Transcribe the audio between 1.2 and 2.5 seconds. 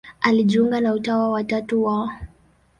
wa Tatu wa Mt.